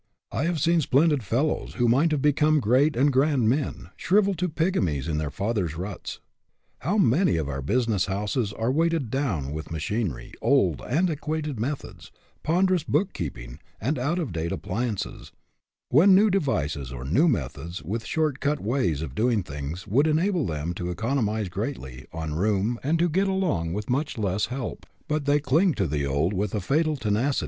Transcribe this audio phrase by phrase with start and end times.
[0.31, 4.49] I have seen splendid fellows, who might have become great and grand men, shrivel to
[4.49, 6.19] pygmies in their fathers' ruts.
[6.79, 12.11] How many of our business houses are weighted down with machinery, old, anti quated methods,
[12.41, 15.31] ponderous bookkeeping, and out of date appliances,
[15.89, 20.47] when new devices, or new methods with short cut ways of doing things would enable
[20.47, 25.25] them to economize greatly on room and to get along with much less help; but
[25.25, 27.39] they cling to the old with a fatal tenacity.